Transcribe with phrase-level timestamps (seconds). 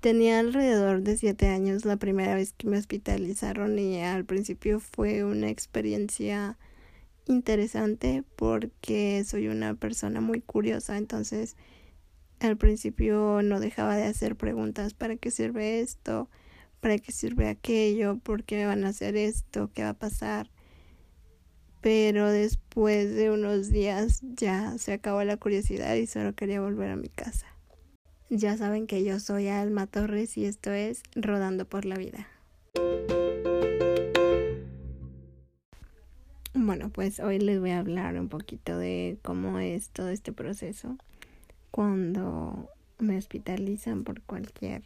[0.00, 5.24] Tenía alrededor de siete años la primera vez que me hospitalizaron y al principio fue
[5.24, 6.56] una experiencia
[7.26, 11.56] interesante porque soy una persona muy curiosa, entonces
[12.38, 16.30] al principio no dejaba de hacer preguntas, ¿para qué sirve esto?
[16.78, 18.18] ¿Para qué sirve aquello?
[18.18, 19.72] ¿Por qué me van a hacer esto?
[19.74, 20.48] ¿Qué va a pasar?
[21.80, 26.96] Pero después de unos días ya se acabó la curiosidad y solo quería volver a
[26.96, 27.57] mi casa.
[28.30, 32.28] Ya saben que yo soy Alma Torres y esto es Rodando por la Vida.
[36.52, 40.98] Bueno, pues hoy les voy a hablar un poquito de cómo es todo este proceso
[41.70, 42.68] cuando
[42.98, 44.82] me hospitalizan por cualquier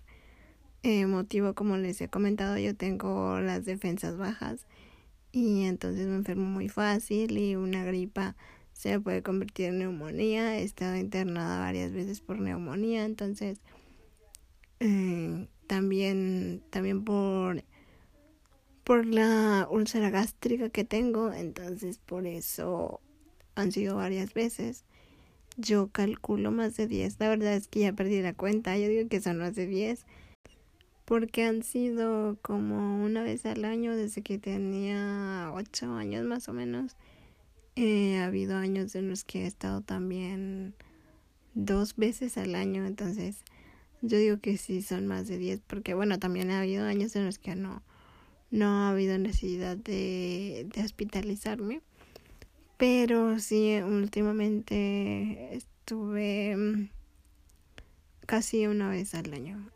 [0.85, 1.55] eh, motivo.
[1.55, 4.67] Como les he comentado, yo tengo las defensas bajas
[5.33, 8.37] y entonces me enfermo muy fácil y una gripa
[8.83, 10.59] se puede convertir en neumonía.
[10.59, 13.61] He estado internada varias veces por neumonía, entonces
[14.81, 17.63] eh, también, también por,
[18.83, 23.01] por la úlcera gástrica que tengo, entonces por eso
[23.55, 24.85] han sido varias veces.
[25.57, 27.21] Yo calculo más de 10.
[27.21, 28.77] La verdad es que ya perdí la cuenta.
[28.79, 30.07] Yo digo que son más de 10.
[31.05, 36.53] Porque han sido como una vez al año desde que tenía 8 años más o
[36.53, 36.97] menos.
[37.75, 40.75] Eh, ha habido años en los que he estado también
[41.55, 43.45] dos veces al año, entonces
[44.03, 47.25] yo digo que sí son más de 10, porque bueno, también ha habido años en
[47.25, 47.83] los que no,
[48.51, 51.81] no ha habido necesidad de, de hospitalizarme,
[52.77, 56.89] pero sí, últimamente estuve mm,
[58.27, 59.71] casi una vez al año.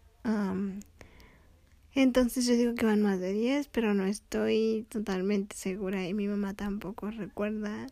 [2.02, 6.28] Entonces yo digo que van más de 10, pero no estoy totalmente segura y mi
[6.28, 7.86] mamá tampoco recuerda.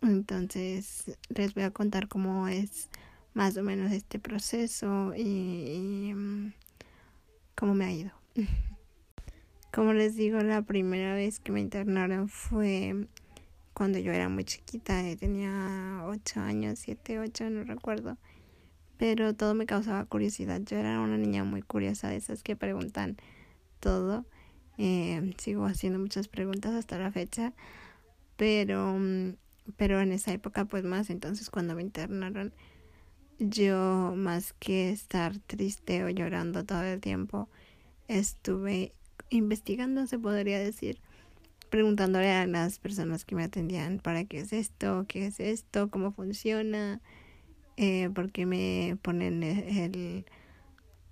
[0.00, 2.88] Entonces les voy a contar cómo es
[3.34, 6.52] más o menos este proceso y, mm,
[7.56, 8.12] cómo me ha ido.
[9.72, 13.08] Como les digo, la primera vez que me internaron fue
[13.74, 18.16] cuando yo era muy chiquita, eh, tenía 8 años, 7, 8, no recuerdo
[18.98, 20.60] pero todo me causaba curiosidad.
[20.62, 23.16] Yo era una niña muy curiosa, de esas que preguntan
[23.80, 24.24] todo.
[24.78, 27.54] Eh, sigo haciendo muchas preguntas hasta la fecha,
[28.36, 29.36] pero, mm,
[29.76, 32.52] pero en esa época pues más, entonces cuando me internaron,
[33.38, 37.48] yo más que estar triste o llorando todo el tiempo,
[38.08, 38.92] estuve
[39.30, 41.00] investigando, se podría decir,
[41.70, 46.12] preguntándole a las personas que me atendían para qué es esto, qué es esto, cómo
[46.12, 47.00] funciona
[47.76, 50.24] eh, por qué me ponen el,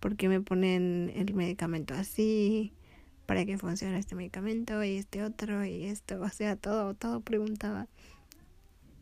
[0.00, 2.72] por qué me ponen el medicamento así,
[3.26, 7.88] para qué funciona este medicamento y este otro y esto, o sea, todo, todo preguntaba.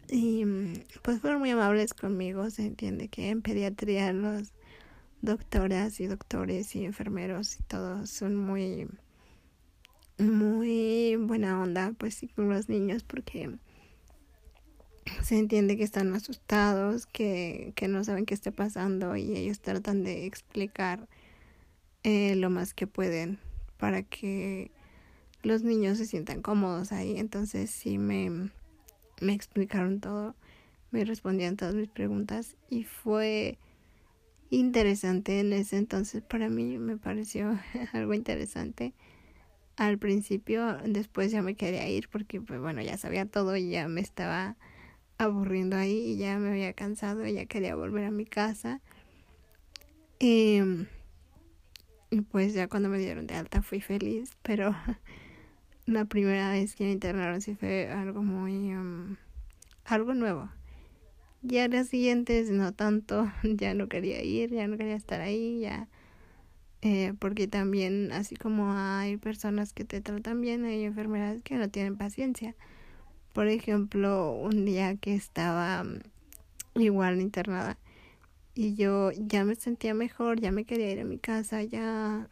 [0.09, 0.45] Y
[1.03, 4.53] pues fueron muy amables conmigo, se entiende que en pediatría los
[5.23, 8.89] doctoras y doctores y enfermeros y todos son muy
[10.19, 13.57] muy buena onda pues sí con los niños porque
[15.23, 20.05] se entiende que están asustados, que, que no saben qué está pasando y ellos tratan
[20.05, 21.09] de explicar
[22.05, 23.39] eh, lo más que pueden
[23.79, 24.71] para que
[25.43, 27.19] los niños se sientan cómodos ahí.
[27.19, 28.51] Entonces sí me,
[29.21, 30.35] me explicaron todo,
[30.91, 33.59] me respondían todas mis preguntas y fue
[34.51, 37.59] interesante en ese entonces para mí me pareció
[37.95, 38.93] algo interesante
[39.77, 43.89] al principio después ya me quería ir porque pues bueno ya sabía todo y ya
[43.89, 44.57] me estaba
[45.19, 48.81] aburriendo ahí y ya me había cansado, ya quería volver a mi casa.
[50.19, 50.87] Em,
[52.11, 54.75] y, pues ya cuando me dieron de alta fui feliz, pero
[55.87, 58.71] la primera vez que me internaron sí fue algo muy...
[58.71, 59.17] Em,
[59.85, 60.49] algo nuevo.
[61.43, 65.89] Ya las siguientes no tanto, ya no quería ir, ya no quería estar ahí, ya...
[66.85, 71.69] Eh, porque también, así como hay personas que te tratan bien, hay enfermedades que no
[71.69, 72.57] tienen paciencia.
[73.33, 76.01] Por ejemplo, un día que estaba mm,
[76.81, 77.79] igual internada
[78.55, 82.29] y yo ya me sentía mejor, ya me quería ir a mi casa, ya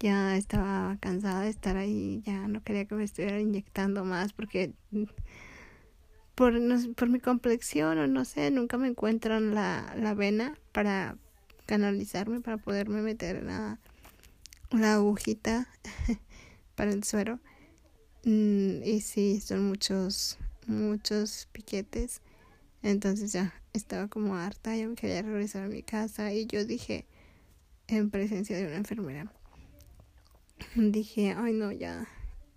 [0.00, 4.72] ya estaba cansada de estar ahí, ya no quería que me estuviera inyectando más porque
[4.92, 5.04] mm,
[6.34, 6.54] por,
[6.94, 11.18] por mi complexión o no sé, nunca me encuentran la, la vena para
[11.66, 13.78] canalizarme, para poderme meter la,
[14.70, 15.68] la agujita
[16.74, 17.40] para el suero.
[18.24, 22.20] Mm, y sí, son muchos, muchos piquetes.
[22.82, 27.06] Entonces ya estaba como harta, yo me quería regresar a mi casa y yo dije,
[27.88, 29.32] en presencia de una enfermera,
[30.76, 32.08] dije, ay no, ya,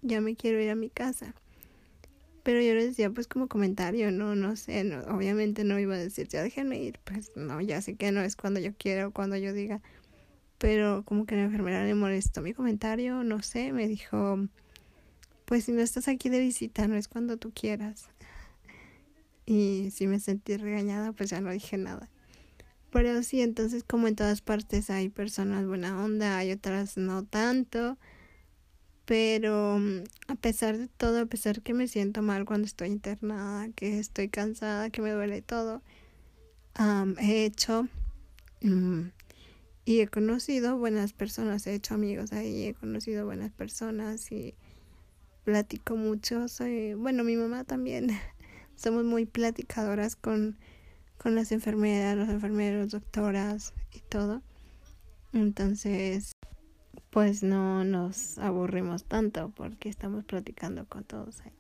[0.02, 1.36] ya me quiero ir a mi casa.
[2.44, 5.98] Pero yo les decía pues como comentario, no, no sé, no, obviamente no iba a
[5.98, 9.12] decir, ya déjenme ir, pues no, ya sé que no es cuando yo quiera o
[9.12, 9.82] cuando yo diga.
[10.60, 14.40] pero como que la enfermera le molestó mi comentario, no sé, me dijo,
[15.54, 18.08] pues si no estás aquí de visita, no es cuando tú quieras.
[19.46, 22.10] Y si me sentí regañada, pues ya no dije nada.
[22.90, 28.00] Pero sí, entonces como en todas partes hay personas buena onda, hay otras no tanto.
[29.06, 33.70] Pero mm, a pesar de todo, a pesar que me siento mal cuando estoy internada,
[33.76, 35.84] que estoy cansada, que me duele todo,
[37.20, 37.88] he hecho
[38.62, 39.04] mm,
[39.86, 44.56] y he conocido buenas personas, he hecho amigos ahí, he conocido buenas personas y
[45.44, 46.48] platico mucho.
[46.48, 48.10] Soy, bueno, mi mamá también.
[48.76, 50.58] Somos muy platicadoras con
[51.24, 54.42] con las enfermeras, los enfermeros, doctoras y todo.
[55.32, 56.34] Entonces,
[57.10, 61.54] pues no nos aburrimos tanto porque estamos platicando con todos ahí.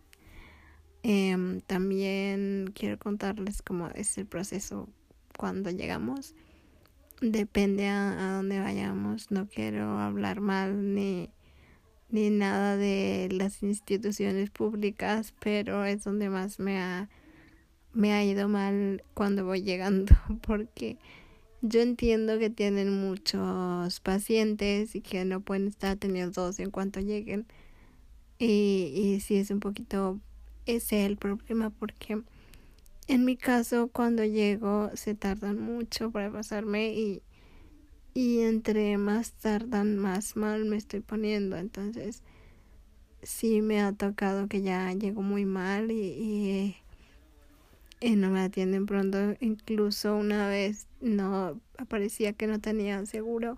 [1.03, 4.89] Em, también quiero contarles cómo es el proceso
[5.37, 6.35] cuando llegamos.
[7.21, 9.31] Depende a, a dónde vayamos.
[9.31, 11.29] No quiero hablar mal ni,
[12.13, 17.09] ni nada de las instituciones públicas, pero es donde más me ha
[17.91, 20.13] me ha ido mal cuando voy llegando
[20.45, 20.97] porque
[21.63, 26.99] yo entiendo que tienen muchos pacientes y que no pueden estar teniendo dos en cuanto
[26.99, 27.47] lleguen
[28.37, 30.19] y, y sí es un poquito
[30.67, 32.21] ese el problema porque
[33.07, 37.23] en mi caso cuando llego se tardan mucho para pasarme y
[38.13, 42.23] y entre más tardan más mal me estoy poniendo entonces
[43.23, 46.75] sí me ha tocado que ya llego muy mal y,
[48.01, 49.17] y no me atienden pronto.
[49.39, 53.57] Incluso una vez no aparecía que no tenía seguro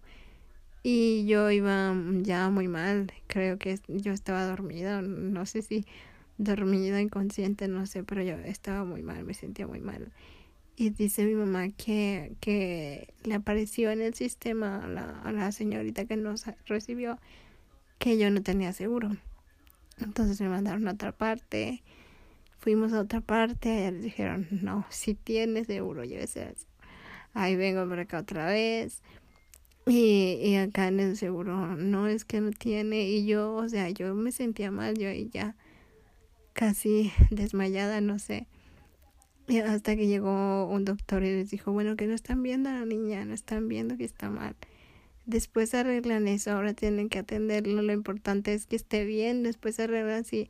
[0.84, 3.12] y yo iba ya muy mal.
[3.28, 5.86] Creo que yo estaba dormida, no sé si
[6.38, 10.12] dormida, inconsciente, no sé, pero yo estaba muy mal, me sentía muy mal.
[10.78, 15.52] Y dice mi mamá que, que le apareció en el sistema a la, a la
[15.52, 17.18] señorita que nos recibió
[17.98, 19.16] que yo no tenía seguro.
[20.02, 21.82] Entonces me mandaron a otra parte
[22.66, 26.66] Fuimos a otra parte, y les dijeron, no, si tienes seguro, llévese eso.
[27.36, 29.04] Ahí vengo por acá otra vez.
[29.86, 33.08] Y, y acá en el seguro, no es que no tiene.
[33.08, 35.56] Y yo, o sea, yo me sentía mal, yo ahí ya
[36.54, 38.48] casi desmayada, no sé.
[39.66, 42.86] Hasta que llegó un doctor y les dijo, bueno, que no están viendo a la
[42.86, 44.56] niña, no están viendo que está mal.
[45.26, 50.24] Después arreglan eso, ahora tienen que atenderlo, lo importante es que esté bien, después arreglan
[50.24, 50.50] si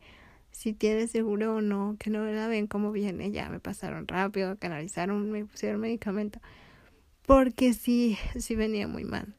[0.55, 4.57] si tiene seguro o no, que no la ven cómo viene, ya me pasaron rápido,
[4.57, 6.39] canalizaron, me pusieron medicamento,
[7.25, 9.35] porque sí, sí venía muy mal.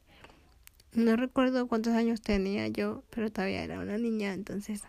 [0.93, 4.83] No recuerdo cuántos años tenía yo, pero todavía era una niña, entonces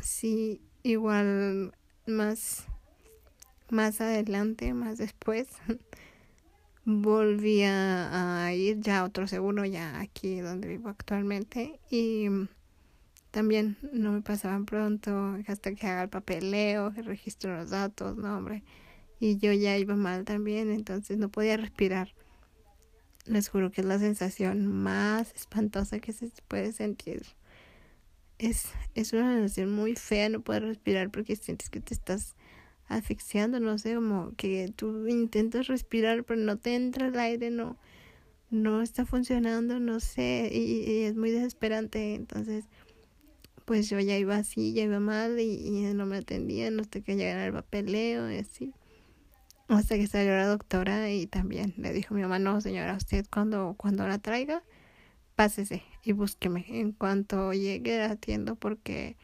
[0.00, 1.74] sí, igual
[2.06, 2.64] más
[3.72, 5.48] más adelante, más después,
[6.84, 12.28] volví a, ir ya a otro seguro, ya aquí donde vivo actualmente, y
[13.30, 18.36] también no me pasaban pronto hasta que haga el papeleo, que registro los datos, no
[18.36, 18.62] hombre.
[19.20, 22.14] Y yo ya iba mal también, entonces no podía respirar.
[23.26, 27.22] Les juro que es la sensación más espantosa que se puede sentir.
[28.38, 28.64] Es,
[28.94, 32.34] es una sensación muy fea no poder respirar porque sientes que te estás
[32.90, 37.78] asfixiando, no sé, como que tú intentas respirar pero no te entra el aire, no,
[38.50, 42.66] no está funcionando, no sé, y, y es muy desesperante, entonces
[43.70, 47.46] pues yo ya iba así, ya iba mal y, no me atendían hasta que llegara
[47.46, 48.74] el papeleo y así.
[49.68, 53.76] Hasta que salió la doctora y también le dijo mi mamá, no señora, usted cuando,
[53.78, 54.64] cuando la traiga,
[55.36, 56.64] pásese y búsqueme.
[56.68, 59.16] En cuanto llegue la atiendo porque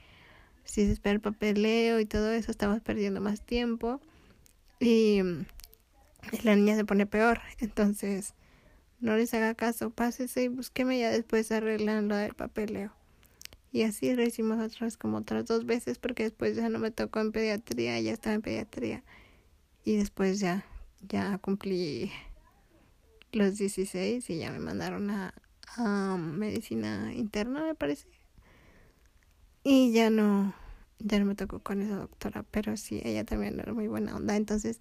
[0.67, 4.01] si se espera el papeleo y todo eso, estamos perdiendo más tiempo.
[4.79, 5.23] Y
[6.43, 7.41] la niña se pone peor.
[7.61, 8.35] Entonces,
[9.01, 12.93] no les haga caso, pásese y búsqueme, ya después arreglan lo del papeleo.
[13.73, 17.21] Y así lo hicimos otras como otras dos veces porque después ya no me tocó
[17.21, 19.05] en pediatría, ya estaba en pediatría.
[19.85, 20.65] Y después ya,
[21.01, 22.11] ya cumplí
[23.33, 25.35] los 16 y ya me mandaron a,
[25.77, 28.09] a medicina interna, me parece.
[29.69, 30.55] Y ya no,
[31.01, 34.37] ya no me tocó con esa doctora, pero sí, ella también era muy buena onda.
[34.37, 34.79] Entonces,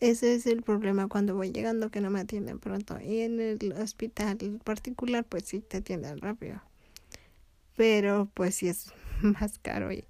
[0.00, 2.98] ese es el problema cuando voy llegando, que no me atienden pronto.
[3.00, 6.62] Y en el hospital particular, pues sí, te atienden rápido
[7.80, 8.92] pero pues sí es
[9.22, 10.04] más caro y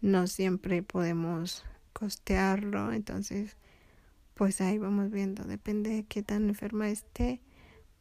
[0.00, 3.56] no siempre podemos costearlo, entonces
[4.34, 7.40] pues ahí vamos viendo, depende de qué tan enferma esté,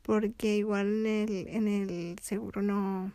[0.02, 3.12] porque igual en el, en el seguro no,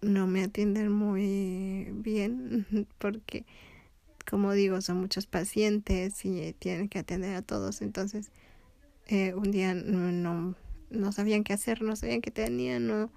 [0.00, 2.66] no me atienden muy bien,
[2.98, 3.44] porque
[4.28, 8.30] como digo, son muchos pacientes y tienen que atender a todos, entonces
[9.06, 10.54] eh, un día no,
[10.90, 13.10] no sabían qué hacer, no sabían qué tenía, no,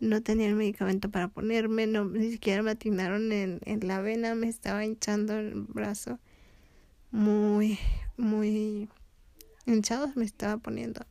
[0.00, 4.34] no tenía el medicamento para ponerme, no, ni siquiera me atinaron en, en la vena,
[4.34, 6.18] me estaba hinchando el brazo
[7.10, 7.78] muy,
[8.16, 8.88] muy
[9.66, 11.06] hinchado me estaba poniendo.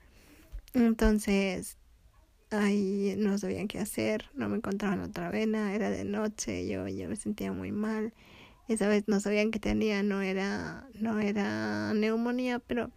[0.73, 1.77] Entonces,
[2.53, 7.15] ahí no sabían qué hacer, no me encontraban otra vena, era de noche, yo, me
[7.15, 8.13] sentía muy mal.
[8.67, 12.91] Esa vez no sabían que tenía, no era, no era neumonía, pero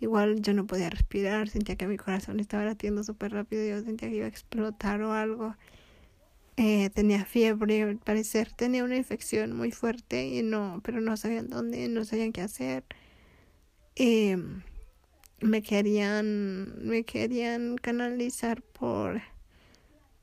[0.00, 4.08] igual yo no podía respirar, sentía que mi corazón estaba latiendo súper rápido, yo sentía
[4.10, 5.54] que iba a explotar o algo.
[6.56, 11.48] Eh, tenía fiebre, al parecer tenía una infección muy fuerte y no, pero no sabían
[11.48, 12.84] dónde, no sabían qué hacer.
[13.96, 14.36] Eh,
[15.40, 19.20] me querían, me querían canalizar por,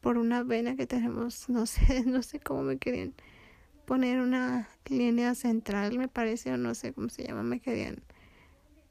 [0.01, 3.13] por una vena que tenemos, no sé, no sé cómo me querían
[3.85, 8.01] poner una línea central, me parece, o no sé cómo se llama, me querían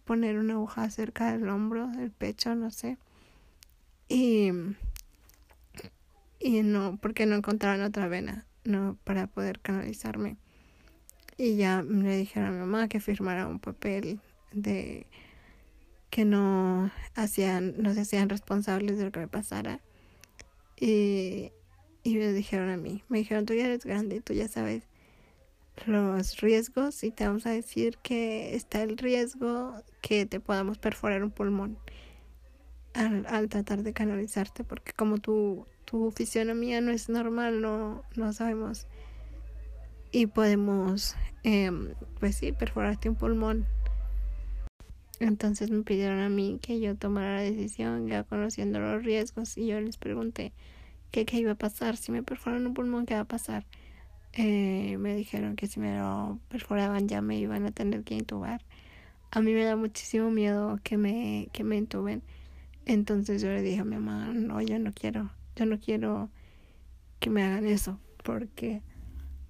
[0.04, 2.98] poner una aguja cerca del hombro, del pecho, no sé.
[4.08, 4.50] Y,
[6.40, 10.36] y no, porque no encontraban otra vena, no, para poder canalizarme.
[11.36, 14.20] Y ya me dijeron a mi mamá que firmara un papel
[14.52, 15.06] de
[16.10, 19.80] que no hacían, no se hacían responsables de lo que me pasara.
[20.78, 21.52] Y,
[22.02, 24.88] y me dijeron a mí, me dijeron, tú ya eres grande, tú ya sabes
[25.86, 31.22] los riesgos y te vamos a decir que está el riesgo que te podamos perforar
[31.22, 31.78] un pulmón
[32.92, 38.32] al, al tratar de canalizarte porque como tu, tu fisionomía no es normal, no, no
[38.32, 38.86] sabemos
[40.12, 41.70] y podemos, eh,
[42.18, 43.66] pues sí, perforarte un pulmón
[45.20, 49.66] entonces me pidieron a mí que yo tomara la decisión, ya conociendo los riesgos, y
[49.66, 50.52] yo les pregunté
[51.10, 53.66] qué, iba a pasar, si me perforan un pulmón, qué va a pasar.
[54.32, 58.62] Eh, me dijeron que si me lo perforaban ya me iban a tener que intubar.
[59.30, 62.22] A mí me da muchísimo miedo que me, que me intuben.
[62.86, 66.30] Entonces yo le dije a mi mamá, no, yo no quiero, yo no quiero
[67.20, 68.82] que me hagan eso, porque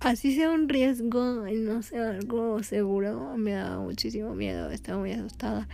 [0.00, 5.12] así sea un riesgo y no sea algo seguro, me daba muchísimo miedo, estaba muy
[5.12, 5.68] asustada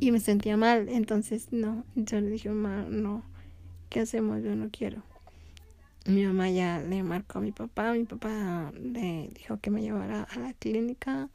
[0.00, 3.22] y me sentía mal, entonces no, yo le dije, mamá, no,
[3.88, 4.42] ¿qué hacemos?
[4.42, 5.02] Yo no quiero.
[6.06, 10.22] Mi mamá ya le marcó a mi papá, mi papá le dijo que me llevara
[10.22, 11.28] a la clínica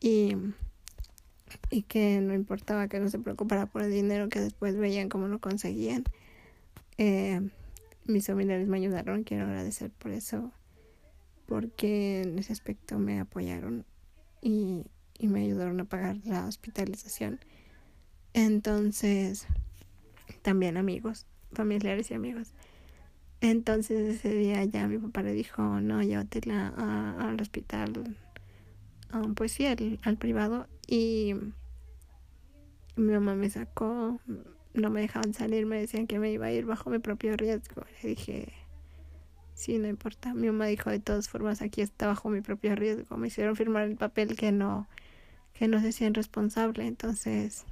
[0.00, 0.36] y,
[1.70, 5.28] y que no importaba que no se preocupara por el dinero que después veían cómo
[5.28, 6.04] lo conseguían.
[6.98, 7.40] Eh,
[8.04, 10.52] mis familiares me ayudaron, quiero agradecer por eso
[11.50, 13.84] porque en ese aspecto me apoyaron
[14.40, 14.84] y,
[15.20, 17.40] me ayudaron a pagar la hospitalización.
[18.34, 19.48] Entonces,
[20.42, 22.52] también amigos, familiares y amigos.
[23.40, 26.68] Entonces ese día ya mi papá le dijo, no, llévatela
[27.18, 28.16] al hospital,
[29.34, 30.68] pues sí, al, privado.
[30.86, 31.34] Y
[32.94, 34.20] mi mamá me sacó,
[34.72, 37.82] no me dejaban salir, me decían que me iba a ir bajo mi propio riesgo.
[38.02, 38.52] Le dije,
[39.60, 40.32] Sí, no importa.
[40.32, 43.18] Mi mamá dijo, de todas formas, aquí está bajo mi propio riesgo.
[43.18, 44.88] Me hicieron firmar el papel que no,
[45.52, 46.86] que no se hacían responsable.
[46.86, 47.66] Entonces,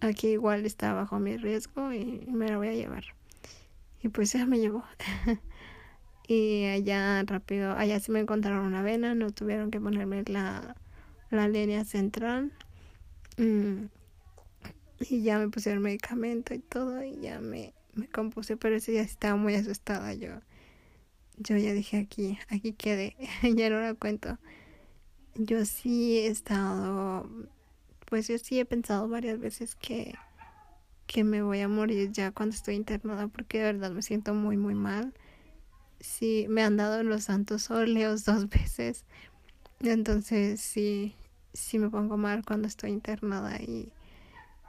[0.00, 3.04] aquí igual está bajo mi riesgo y me la voy a llevar.
[4.02, 4.82] Y pues ya me llevó.
[6.26, 10.74] y allá rápido, allá sí me encontraron una vena, no tuvieron que ponerme la,
[11.30, 12.52] la línea central.
[13.36, 13.84] Mm,
[15.08, 19.02] y ya me pusieron medicamento y todo y ya me me compuse, pero ese día
[19.02, 20.40] estaba muy asustada yo.
[21.36, 24.38] Yo ya dije aquí, aquí quedé, ya no la cuento.
[25.34, 27.28] Yo sí he estado,
[28.06, 30.14] pues yo sí he pensado varias veces que,
[31.06, 34.56] que me voy a morir ya cuando estoy internada porque de verdad me siento muy,
[34.56, 35.14] muy mal.
[36.00, 39.04] Sí, me han dado los santos óleos dos veces.
[39.80, 41.14] Entonces sí,
[41.54, 43.92] sí me pongo mal cuando estoy internada y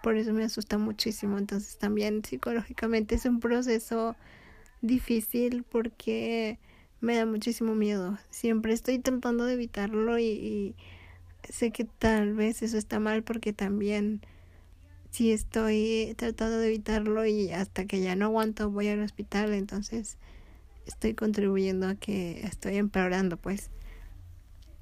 [0.04, 1.38] por eso me asusta muchísimo.
[1.38, 4.18] Entonces también psicológicamente es un proceso
[4.82, 6.60] difícil porque
[7.00, 8.20] me da muchísimo miedo.
[8.30, 10.76] Siempre estoy tratando de evitarlo y,
[11.50, 14.22] sé que tal vez eso está mal porque también
[15.10, 20.18] si estoy tratando de evitarlo y hasta que ya no aguanto voy al hospital, entonces
[20.86, 23.72] estoy contribuyendo a que estoy empeorando pues.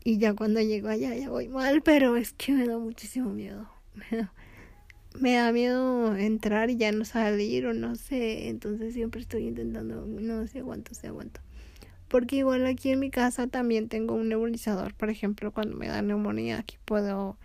[0.04, 3.70] Y ya cuando llego allá ya voy mal, pero es que me da muchísimo miedo.
[5.20, 10.06] me da miedo entrar y ya no salir o no sé, entonces siempre estoy intentando,
[10.06, 11.42] no sé, aguanto, sé, aguanto.
[12.08, 16.02] Porque igual aquí en mi casa también tengo un nebulizador, por ejemplo, cuando me da
[16.02, 17.38] neumonía, aquí puedo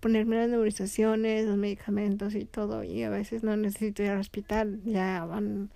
[0.00, 4.80] ponerme las nebulizaciones, los medicamentos y todo, y a veces no necesito ir al hospital,
[4.84, 5.70] ya van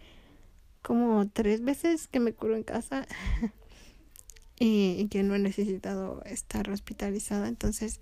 [0.82, 3.06] como tres veces que me curo en casa
[4.58, 8.00] y, y que no he necesitado estar hospitalizada, entonces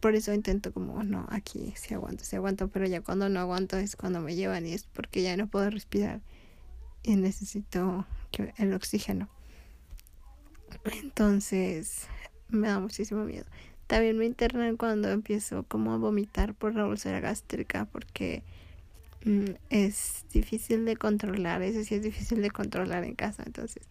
[0.00, 3.76] por eso intento como, no, aquí sí aguanto, sí aguanto, pero ya cuando no aguanto
[3.76, 6.20] es cuando me llevan y es porque ya no puedo respirar
[7.02, 8.06] y necesito
[8.56, 9.28] el oxígeno.
[11.02, 12.06] Entonces
[12.48, 13.46] me da muchísimo miedo.
[13.86, 18.42] También me internan cuando empiezo como a vomitar por la úlcera gástrica porque
[19.24, 23.88] mm, es difícil de controlar, eso sí es difícil de controlar en casa, entonces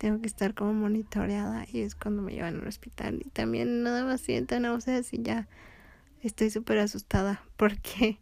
[0.00, 3.20] tengo que estar como monitoreada y es cuando me llevan al hospital.
[3.22, 5.46] Y también nada más siento náuseas y ya
[6.22, 8.18] estoy súper asustada porque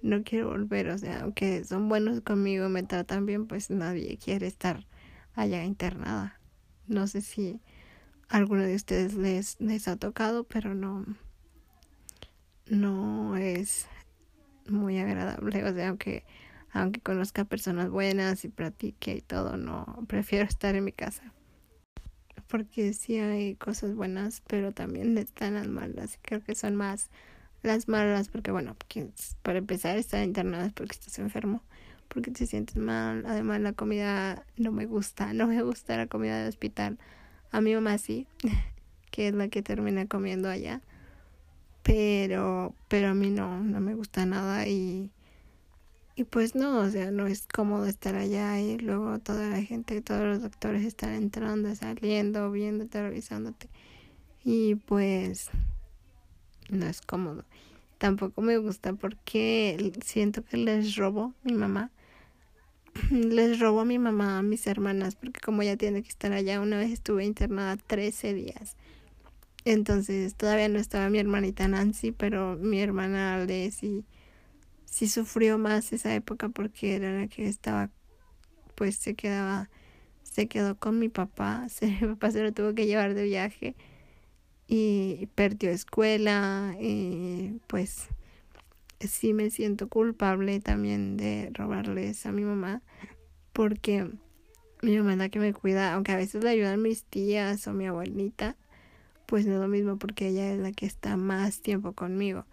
[0.00, 4.46] no quiero volver, o sea, aunque son buenos conmigo, me tratan bien, pues nadie quiere
[4.46, 4.86] estar
[5.34, 6.40] allá internada.
[6.86, 7.60] No sé si
[8.30, 11.04] alguno de ustedes les, les ha tocado, pero no,
[12.70, 13.86] no es
[14.66, 15.62] muy agradable.
[15.64, 16.24] O sea, aunque,
[16.72, 21.32] aunque conozca personas buenas y practique y todo, no, prefiero estar en mi casa.
[22.46, 26.14] Porque sí hay cosas buenas, pero también están las malas.
[26.14, 27.10] Y creo que son más
[27.62, 28.76] las malas, porque bueno,
[29.42, 31.62] para empezar estar internada es porque estás enfermo,
[32.08, 33.24] porque te sientes mal.
[33.26, 36.98] Además la comida no me gusta, no me gusta la comida del hospital
[37.50, 38.26] a mi mamá sí,
[39.10, 40.80] que es la que termina comiendo allá.
[41.82, 45.10] Pero, pero a mí no, no me gusta nada y,
[46.18, 50.02] y pues no, o sea, no es cómodo estar allá y luego toda la gente,
[50.02, 53.68] todos los doctores están entrando, saliendo, viéndote, revisándote.
[54.44, 55.48] Y pues
[56.70, 57.44] no es cómodo.
[57.98, 61.92] Tampoco me gusta porque siento que les robo mi mamá
[63.12, 66.60] les robo a mi mamá, a mis hermanas, porque como ya tiene que estar allá,
[66.60, 68.76] una vez estuve internada 13 días.
[69.64, 74.04] Entonces todavía no estaba mi hermanita Nancy, pero mi hermana Les sí,
[74.90, 77.90] sí sufrió más esa época porque era la que estaba,
[78.74, 79.68] pues se quedaba,
[80.22, 83.76] se quedó con mi papá, se, mi papá se lo tuvo que llevar de viaje
[84.66, 88.08] y perdió escuela y pues
[89.00, 92.82] sí me siento culpable también de robarles a mi mamá
[93.52, 94.10] porque
[94.82, 97.72] mi mamá es la que me cuida, aunque a veces le ayudan mis tías o
[97.72, 98.56] mi abuelita,
[99.26, 102.44] pues no es lo mismo porque ella es la que está más tiempo conmigo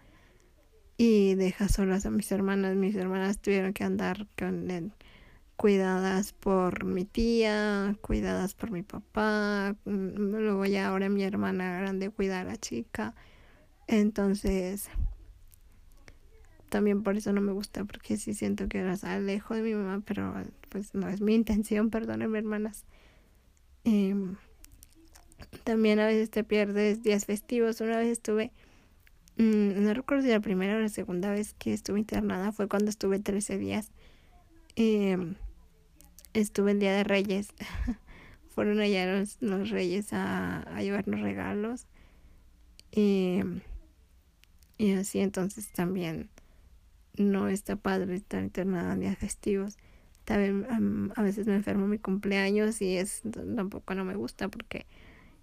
[0.96, 2.76] y deja solas a mis hermanas.
[2.76, 4.92] Mis hermanas tuvieron que andar con él,
[5.56, 12.10] cuidadas por mi tía, cuidadas por mi papá, mm, luego ya ahora mi hermana grande
[12.10, 13.14] cuida a la chica.
[13.88, 14.88] Entonces,
[16.68, 20.02] también por eso no me gusta, porque sí siento que las alejo de mi mamá,
[20.04, 20.34] pero
[20.68, 22.84] pues no es mi intención, perdónenme hermanas.
[23.84, 24.36] Em,
[25.64, 27.80] también a veces te pierdes días festivos.
[27.80, 28.52] Una vez estuve,
[29.36, 33.18] no recuerdo si la primera o la segunda vez que estuve internada fue cuando estuve
[33.18, 33.90] 13 días.
[34.76, 35.36] Em,
[36.32, 37.48] estuve el Día de Reyes.
[38.48, 41.86] Fueron allá los, los reyes a, a, llevarnos regalos.
[42.92, 43.60] Em,
[44.78, 46.30] y así entonces también
[47.18, 49.76] no está padre estar internada en días festivos.
[50.24, 53.22] También a veces me enfermo mi cumpleaños y es
[53.54, 54.86] tampoco no me gusta porque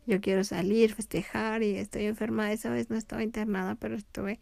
[0.05, 2.51] yo quiero salir, festejar y estoy enferma.
[2.51, 4.39] Esa vez no estaba internada, pero estuve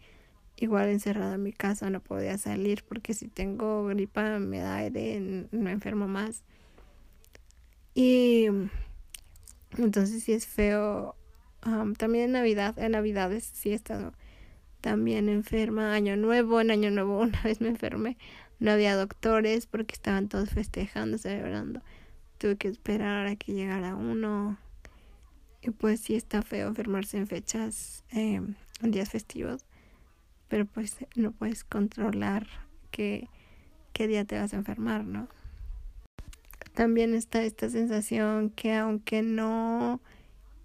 [0.57, 5.47] igual encerrada en mi casa, no podía salir porque si tengo gripa me da aire,
[5.51, 6.43] me enfermo más.
[7.93, 8.47] Y
[9.77, 11.15] entonces sí es feo.
[11.97, 14.13] también en Navidad, en Navidades sí he estado
[14.81, 15.93] también enferma.
[15.93, 18.17] Año Nuevo, en Año Nuevo una vez me enfermé.
[18.59, 21.81] No había doctores porque estaban todos festejando, celebrando.
[22.37, 24.57] Tuve que esperar a que llegara uno.
[25.61, 28.41] Y pues sí está feo enfermarse en fechas, eh,
[28.81, 29.65] en días festivos.
[30.47, 32.47] Pero pues no puedes controlar
[32.89, 33.29] qué,
[33.93, 35.27] qué día te vas a enfermar, ¿no?
[36.73, 40.01] También está esta sensación que aunque no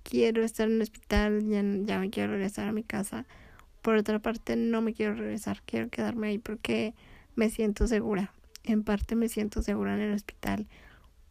[0.02, 3.26] quiero estar en el hospital, ya, ya me quiero regresar a mi casa
[3.82, 6.94] por otra parte, no me quiero regresar, quiero quedarme ahí porque
[7.36, 8.32] me siento segura.
[8.64, 10.66] En parte me siento segura en el hospital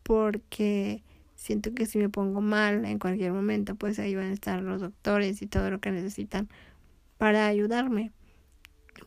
[0.04, 1.04] porque
[1.36, 4.82] siento que si me pongo mal en cualquier momento, pues ahí van a estar los
[4.82, 6.50] doctores y todo lo que necesitan
[7.18, 8.12] para ayudarme.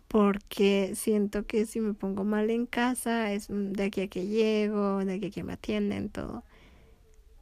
[0.06, 5.04] Porque siento que si me pongo mal en casa, es de aquí a que llego,
[5.04, 6.44] de aquí a que me atienden, todo.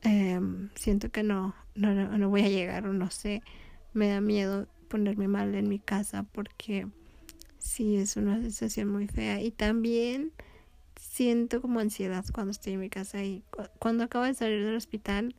[0.03, 3.43] Em, siento que no, no, no voy a llegar o no sé,
[3.93, 6.87] me da miedo ponerme mal en mi casa porque
[7.59, 10.33] sí es una sensación muy fea y también
[11.09, 13.43] siento como ansiedad cuando estoy en mi casa y
[13.79, 15.35] cuando acabo de salir del hospital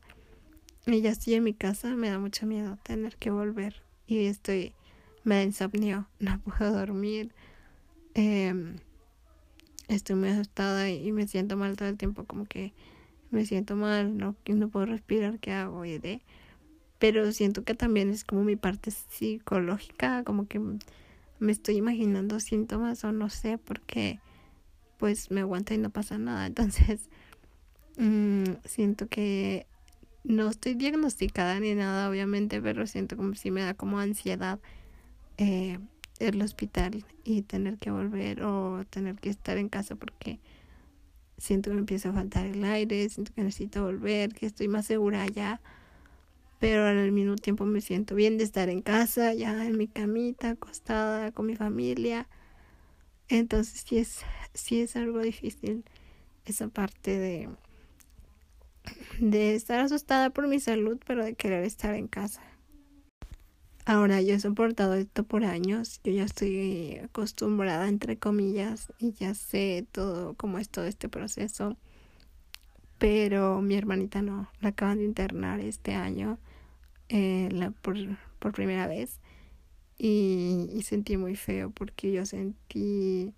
[0.86, 4.74] y ya estoy en mi casa me da mucho miedo tener que volver y estoy
[5.24, 7.34] me da insomnio no puedo dormir
[8.14, 8.78] em,
[9.88, 12.74] estoy muy asustada y me siento mal todo el tiempo como que
[13.30, 16.22] me siento mal no no puedo respirar qué hago y de
[17.00, 20.60] pero siento que también es como mi parte psicológica, como que
[21.40, 24.20] me estoy imaginando síntomas o no sé, porque
[24.98, 26.46] pues me aguanta y no pasa nada.
[26.48, 27.10] Entonces,
[27.98, 29.68] mmm, siento que
[30.24, 34.60] no estoy diagnosticada ni nada, obviamente, pero siento como si me da como ansiedad
[35.38, 35.80] eh,
[36.20, 40.40] el hospital y tener que volver o tener que estar en casa porque
[41.38, 44.86] siento que me empieza a faltar el aire, siento que necesito volver, que estoy más
[44.86, 45.62] segura ya,
[46.60, 50.52] pero al mismo tiempo me siento bien de estar en casa, ya en mi camita,
[50.52, 52.28] acostada con mi familia.
[53.30, 54.22] Entonces sí es,
[54.54, 55.84] sí es algo difícil
[56.46, 57.50] esa parte de,
[59.20, 62.42] de estar asustada por mi salud, pero de querer estar en casa.
[63.86, 69.34] Ahora yo he soportado esto por años, yo ya estoy acostumbrada entre comillas y ya
[69.34, 71.78] sé todo cómo es todo este proceso,
[72.98, 76.38] pero mi hermanita no, la acaban de internar este año
[77.08, 77.96] eh, por,
[78.40, 79.22] por primera vez
[79.98, 83.34] y, y sentí muy feo porque yo sentí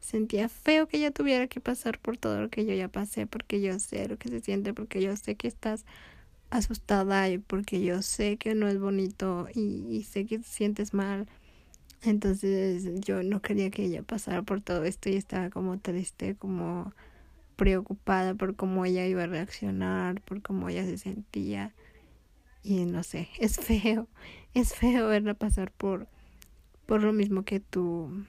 [0.00, 3.62] sentía feo que ella tuviera que pasar por todo lo que yo ya pasé porque
[3.62, 5.86] yo sé lo que se siente porque yo sé que estás
[6.50, 11.26] asustada y porque yo sé que no es bonito y, sé que te sientes mal.
[12.02, 16.92] Entonces yo no quería que ella pasara por todo esto y estaba como triste, como
[17.56, 21.72] preocupada por cómo ella iba a reaccionar, por cómo ella se sentía.
[22.62, 24.08] Y no sé, es feo,
[24.54, 26.06] es feo verla pasar por,
[26.86, 28.24] por lo mismo que tú,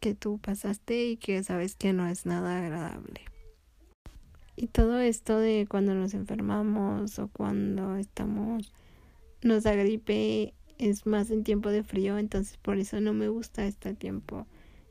[0.00, 3.20] que tú pasaste y que sabes que no es nada agradable.
[4.56, 8.72] Y todo esto de cuando nos enfermamos o cuando estamos,
[9.42, 13.66] nos da gripe, es más en tiempo de frío, entonces por eso no me gusta
[13.66, 14.46] este tiempo,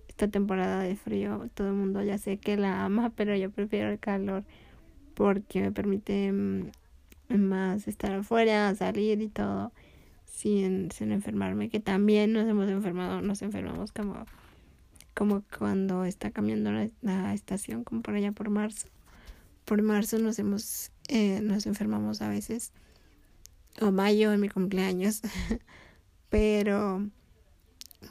[0.08, 1.50] esta temporada de frío.
[1.56, 4.44] Todo el mundo ya sé que la ama, pero yo prefiero el calor
[5.16, 6.70] porque me permite mm,
[7.30, 9.72] más estar afuera, salir y todo
[10.40, 14.26] sin, sin enfermarme, que también nos hemos enfermado, nos enfermamos como,
[15.14, 18.88] como cuando está cambiando la, la estación, como por allá por marzo.
[19.66, 22.72] Por marzo nos hemos eh, nos enfermamos a veces
[23.82, 25.22] o mayo en mi cumpleaños.
[26.30, 27.10] Pero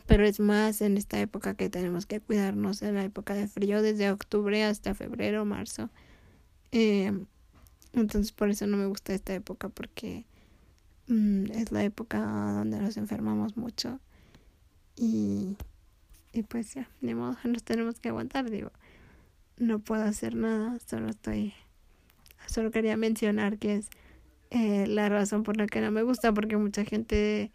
[0.06, 3.80] pero es más en esta época que tenemos que cuidarnos en la época de frío
[3.80, 5.88] desde octubre hasta febrero marzo.
[6.72, 7.12] Eh,
[7.94, 10.26] entonces por eso no me gusta esta época porque
[11.08, 14.00] es la época donde nos enfermamos mucho
[14.96, 15.56] y
[16.32, 18.70] y pues ya de nos tenemos que aguantar digo
[19.58, 21.52] no puedo hacer nada, solo estoy,
[22.46, 23.90] solo quería mencionar que es
[24.50, 27.50] eh, la razón por la que no me gusta, porque mucha gente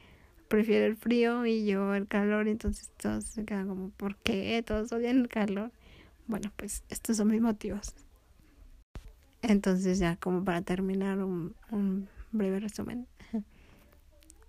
[0.48, 4.63] prefiere el frío y yo el calor, entonces todos se quedan como, ¿por qué?
[4.66, 5.72] Todos odian el calor.
[6.28, 7.96] Bueno, pues estos son mis motivos.
[9.42, 13.08] Entonces ya como para terminar un, un breve resumen.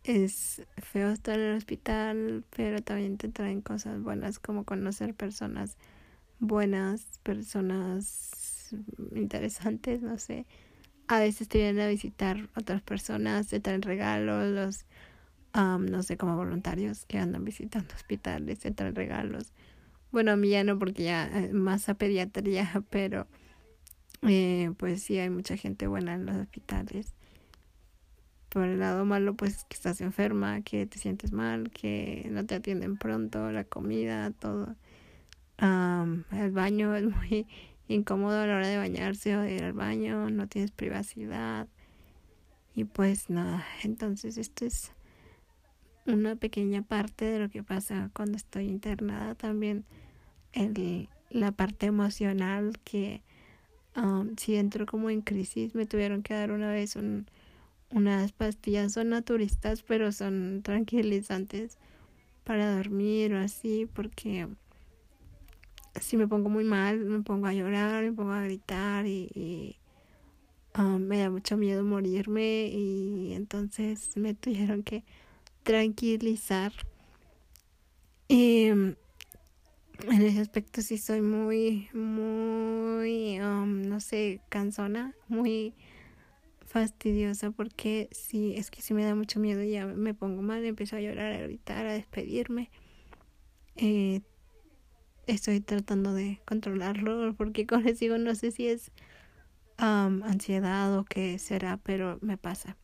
[0.05, 5.79] Es feo estar en el hospital, pero también te traen cosas buenas como conocer personas
[6.41, 8.75] buenas, personas
[9.15, 10.47] interesantes, no sé.
[11.09, 14.87] A veces te vienen a visitar otras personas, te traen regalos, los,
[15.55, 19.53] no sé, como voluntarios que andan visitando hospitales, te traen regalos.
[20.13, 23.27] Bueno, a mí ya no, porque ya eh, más a pediatría, pero
[24.23, 27.15] eh, pues sí hay mucha gente buena en los hospitales.
[28.55, 32.55] Por el lado malo, pues que estás enferma, que te sientes mal, que no te
[32.55, 34.77] atienden pronto, la comida, todo
[35.59, 37.49] el baño es muy
[37.89, 41.67] incómodo a la hora de bañarse o de ir al baño, no tienes privacidad.
[42.77, 44.93] Y pues nada, entonces esto es
[46.07, 49.35] una pequeña parte de lo que pasa cuando estoy internada.
[49.35, 49.85] También
[50.53, 53.25] el, la parte emocional que
[54.37, 57.27] si entro como en crisis me tuvieron que dar una vez un,
[57.95, 61.79] unas pastillas, son naturistas, pero son tranquilizantes
[62.43, 64.49] para dormir o así, porque
[66.01, 69.77] si me pongo muy mal, me pongo a llorar, me pongo a gritar y,
[70.77, 75.05] um, me da mucho miedo morirme y entonces me tuvieron que
[75.63, 76.73] tranquilizar.
[78.27, 78.97] Y um,
[80.09, 85.75] en ese aspecto sí soy muy, muy, um, no sé, cansona, muy
[86.75, 90.97] fastidiosa porque sí, es que sí me da mucho miedo ya me pongo mal, empiezo
[90.97, 92.69] a llorar, a gritar, a despedirme.
[93.77, 94.23] Eh,
[95.29, 98.91] estoy tratando de controlarlo porque como les digo no sé si es
[99.77, 102.77] ansiedad o qué será pero me pasa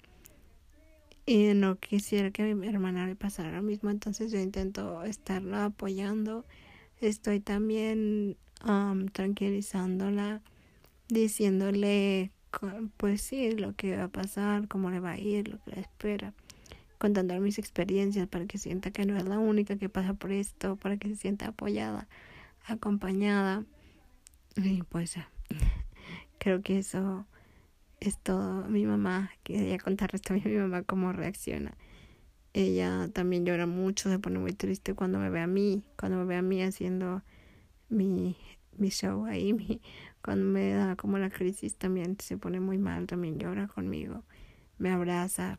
[1.27, 5.65] y no quisiera que a mi hermana le pasara lo mismo entonces yo intento estarla
[5.65, 6.45] apoyando
[7.01, 8.37] estoy también
[9.13, 10.43] tranquilizándola
[11.09, 12.31] diciéndole
[12.97, 15.81] pues sí, lo que va a pasar, cómo le va a ir, lo que le
[15.81, 16.35] espera,
[16.99, 20.77] contando mis experiencias para que sienta que no es la única que pasa por esto,
[20.77, 22.09] para que se sienta apoyada,
[22.67, 23.65] acompañada.
[24.57, 25.15] Y pues
[26.39, 27.27] creo que eso
[28.01, 28.69] es todo.
[28.69, 31.77] Mi mamá, quería contarles también a mi mamá cómo reacciona.
[32.53, 36.25] Ella también llora mucho, se pone muy triste cuando me ve a mí, cuando me
[36.25, 37.23] ve a mí haciendo
[37.89, 38.37] mi,
[38.77, 39.81] mi show ahí, mi,
[40.23, 44.23] cuando me da como la crisis también se pone muy mal, también llora conmigo,
[44.79, 45.59] me abraza.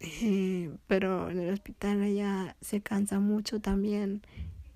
[0.00, 4.22] Eh, pero en el hospital ella se cansa mucho también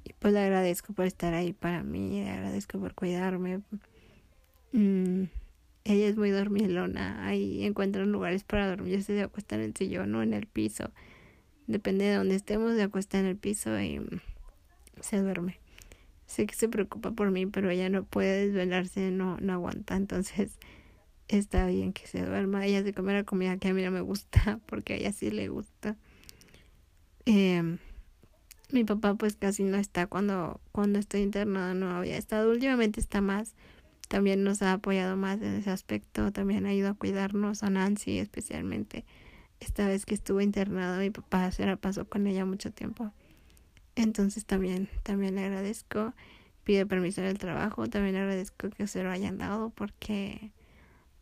[0.03, 3.61] y pues le agradezco por estar ahí para mí, le agradezco por cuidarme.
[4.73, 5.25] Mm,
[5.85, 10.23] ella es muy dormilona, ahí encuentran lugares para dormir, se acuesta en el sillón o
[10.23, 10.91] en el piso,
[11.67, 14.01] depende de donde estemos, se acuesta en el piso y
[15.01, 15.62] se duerme
[16.33, 20.59] sé que se preocupa por mí, pero ella no puede desvelarse, no, no aguanta, entonces
[21.29, 22.67] está bien que se duerma.
[22.67, 25.31] Ella se come la comida que a mí no me gusta, porque a ella sí
[25.31, 25.97] le gusta.
[27.27, 27.79] Eh,
[28.73, 33.21] mi papá pues casi no está cuando, cuando estoy internada, no había estado, últimamente está
[33.21, 33.55] más,
[34.09, 38.19] también nos ha apoyado más en ese aspecto, también ha ido a cuidarnos, a Nancy
[38.19, 39.05] especialmente.
[39.61, 43.13] Esta vez que estuvo internado, mi papá se la pasó con ella mucho tiempo.
[43.97, 46.15] Entonces también, también le agradezco.
[46.65, 47.89] Pide permiso en el trabajo.
[47.89, 50.53] También agradezco que se lo hayan dado porque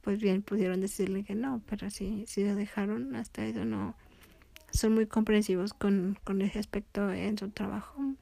[0.03, 3.95] pues bien pudieron decirle que no, pero sí, sí lo dejaron, hasta eso no.
[4.73, 8.15] Son muy comprensivos con, con ese aspecto en su trabajo.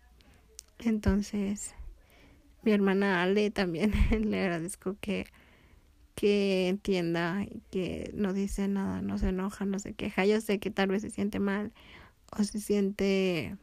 [0.78, 1.74] Entonces,
[2.62, 3.92] mi hermana Ale también
[4.30, 5.26] le agradezco que,
[6.14, 10.24] que entienda y que no dice nada, no se enoja, no se queja.
[10.24, 11.72] Yo sé que tal vez se siente mal
[12.36, 13.56] o se siente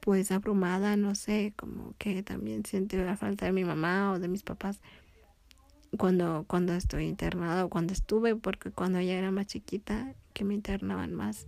[0.00, 4.28] pues abrumada, no sé, como que también siente la falta de mi mamá o de
[4.28, 4.80] mis papás
[5.96, 10.54] cuando, cuando estoy internada o cuando estuve, porque cuando ella era más chiquita, que me
[10.54, 11.46] internaban más,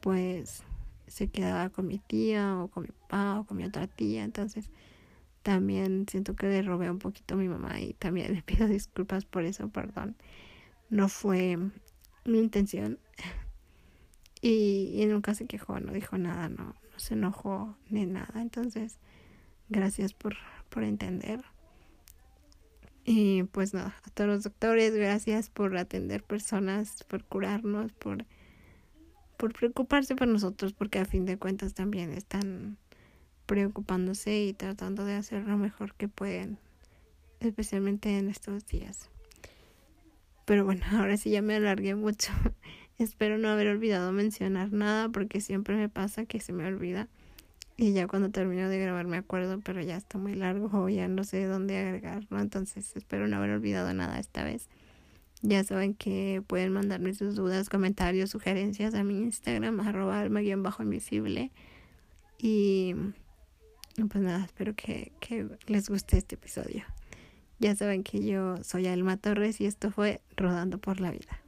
[0.00, 0.62] pues
[1.06, 4.70] se quedaba con mi tía o con mi papá o con mi otra tía, entonces
[5.42, 9.24] también siento que le robé un poquito a mi mamá y también le pido disculpas
[9.24, 10.16] por eso, perdón,
[10.90, 11.58] no fue
[12.24, 12.98] mi intención.
[14.46, 18.40] Y, y nunca se quejó, no dijo nada, no se enojó ni nada.
[18.40, 18.98] Entonces,
[19.68, 20.36] gracias por,
[20.70, 21.44] por entender.
[23.04, 28.24] Y pues nada, a todos los doctores, gracias por atender personas, por curarnos, por,
[29.36, 32.78] por preocuparse por nosotros, porque a fin de cuentas también están
[33.44, 36.58] preocupándose y tratando de hacer lo mejor que pueden,
[37.40, 39.10] especialmente en estos días.
[40.46, 42.32] Pero bueno, ahora sí ya me alargué mucho.
[42.98, 47.08] Espero no haber olvidado mencionar nada porque siempre me pasa que se me olvida.
[47.76, 51.08] Y ya cuando termino de grabar me acuerdo, pero ya está muy largo o ya
[51.08, 52.40] no sé dónde agregar, ¿no?
[52.40, 54.68] Entonces espero no haber olvidado nada esta vez.
[55.42, 61.50] Ya saben que pueden mandarme sus dudas, comentarios, sugerencias a mi Instagram, arroba alma-invisible.
[62.38, 62.94] Y
[63.96, 66.84] pues nada, espero que, que les guste este episodio.
[67.58, 71.43] Ya saben que yo soy Alma Torres y esto fue Rodando por la Vida.